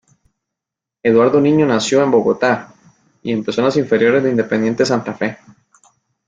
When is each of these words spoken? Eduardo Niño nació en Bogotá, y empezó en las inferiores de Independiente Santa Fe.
Eduardo 1.03 1.39
Niño 1.39 1.67
nació 1.67 2.01
en 2.01 2.09
Bogotá, 2.09 2.73
y 3.21 3.31
empezó 3.31 3.61
en 3.61 3.65
las 3.65 3.77
inferiores 3.77 4.23
de 4.23 4.31
Independiente 4.31 4.83
Santa 4.83 5.13
Fe. 5.13 5.37